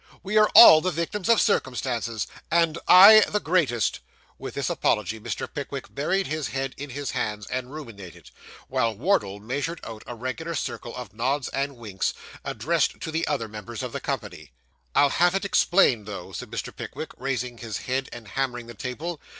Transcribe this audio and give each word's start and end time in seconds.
We 0.23 0.35
are 0.39 0.49
all 0.55 0.81
the 0.81 0.89
victims 0.89 1.29
of 1.29 1.39
circumstances, 1.39 2.25
and 2.49 2.79
I 2.87 3.19
the 3.29 3.39
greatest.' 3.39 3.99
With 4.39 4.55
this 4.55 4.67
apology 4.71 5.19
Mr. 5.19 5.47
Pickwick 5.47 5.93
buried 5.93 6.25
his 6.25 6.47
head 6.47 6.73
in 6.75 6.89
his 6.89 7.11
hands, 7.11 7.45
and 7.45 7.71
ruminated; 7.71 8.31
while 8.67 8.95
Wardle 8.95 9.39
measured 9.39 9.79
out 9.83 10.01
a 10.07 10.15
regular 10.15 10.55
circle 10.55 10.95
of 10.95 11.13
nods 11.13 11.49
and 11.49 11.75
winks, 11.77 12.15
addressed 12.43 12.99
to 12.99 13.11
the 13.11 13.27
other 13.27 13.47
members 13.47 13.83
of 13.83 13.91
the 13.91 14.01
company. 14.01 14.51
'I'll 14.95 15.09
have 15.09 15.35
it 15.35 15.45
explained, 15.45 16.07
though,' 16.07 16.31
said 16.31 16.49
Mr. 16.49 16.75
Pickwick, 16.75 17.11
raising 17.17 17.59
his 17.59 17.77
head 17.77 18.09
and 18.11 18.29
hammering 18.29 18.65
the 18.65 18.73
table. 18.73 19.21